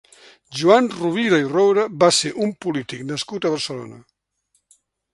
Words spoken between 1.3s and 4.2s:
i Roure va ser un polític nascut a Barcelona.